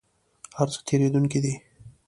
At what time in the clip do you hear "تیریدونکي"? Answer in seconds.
0.87-1.39